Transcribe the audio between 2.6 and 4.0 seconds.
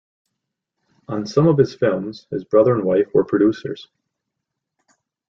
and wife were producers.